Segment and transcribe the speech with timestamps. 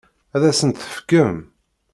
[0.35, 1.37] Ad asent-t-tefkem?